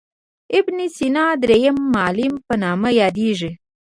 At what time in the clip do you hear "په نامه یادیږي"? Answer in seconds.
2.45-3.51